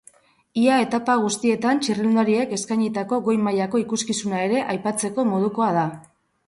Ia 0.61 0.77
etapa 0.85 1.17
guztietan 1.25 1.81
txirrindulariek 1.83 2.57
eskainitako 2.59 3.21
goi-mailako 3.29 3.83
ikuskizuna 3.87 4.45
ere 4.49 4.67
aipatzeko 4.75 5.31
modukoa 5.35 5.75
da. 5.83 5.91